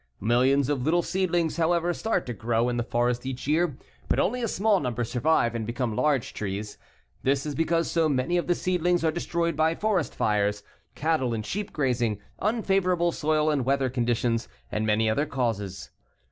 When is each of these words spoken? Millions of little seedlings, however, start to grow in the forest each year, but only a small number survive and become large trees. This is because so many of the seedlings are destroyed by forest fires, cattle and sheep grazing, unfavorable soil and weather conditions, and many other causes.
Millions 0.19 0.67
of 0.67 0.81
little 0.81 1.03
seedlings, 1.03 1.57
however, 1.57 1.93
start 1.93 2.25
to 2.25 2.33
grow 2.33 2.69
in 2.69 2.77
the 2.77 2.83
forest 2.83 3.23
each 3.23 3.45
year, 3.45 3.77
but 4.09 4.19
only 4.19 4.41
a 4.41 4.47
small 4.47 4.79
number 4.79 5.03
survive 5.03 5.53
and 5.53 5.67
become 5.67 5.95
large 5.95 6.33
trees. 6.33 6.79
This 7.21 7.45
is 7.45 7.53
because 7.53 7.91
so 7.91 8.09
many 8.09 8.35
of 8.37 8.47
the 8.47 8.55
seedlings 8.55 9.03
are 9.03 9.11
destroyed 9.11 9.55
by 9.55 9.75
forest 9.75 10.15
fires, 10.15 10.63
cattle 10.95 11.35
and 11.35 11.45
sheep 11.45 11.71
grazing, 11.71 12.19
unfavorable 12.39 13.11
soil 13.11 13.51
and 13.51 13.63
weather 13.63 13.91
conditions, 13.91 14.47
and 14.71 14.87
many 14.87 15.07
other 15.07 15.27
causes. 15.27 15.91